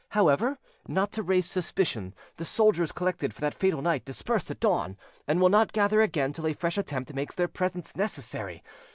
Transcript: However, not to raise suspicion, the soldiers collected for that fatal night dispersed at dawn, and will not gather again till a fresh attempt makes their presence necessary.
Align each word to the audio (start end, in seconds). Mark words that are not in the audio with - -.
However, 0.17 0.57
not 0.87 1.11
to 1.11 1.21
raise 1.21 1.45
suspicion, 1.45 2.15
the 2.37 2.43
soldiers 2.43 2.91
collected 2.91 3.35
for 3.35 3.41
that 3.41 3.53
fatal 3.53 3.83
night 3.83 4.03
dispersed 4.03 4.49
at 4.49 4.59
dawn, 4.59 4.97
and 5.27 5.39
will 5.39 5.49
not 5.49 5.73
gather 5.73 6.01
again 6.01 6.33
till 6.33 6.47
a 6.47 6.53
fresh 6.53 6.79
attempt 6.79 7.13
makes 7.13 7.35
their 7.35 7.47
presence 7.47 7.95
necessary. 7.95 8.63